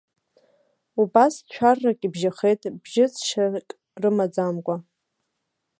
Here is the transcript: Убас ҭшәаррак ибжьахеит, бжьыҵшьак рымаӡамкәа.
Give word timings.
Убас 1.01 1.33
ҭшәаррак 1.45 1.99
ибжьахеит, 2.07 2.61
бжьыҵшьак 2.81 3.67
рымаӡамкәа. 4.01 4.75